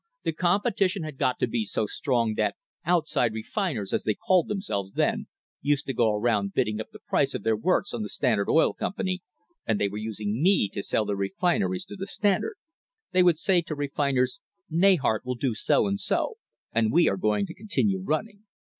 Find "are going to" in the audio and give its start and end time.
17.07-17.53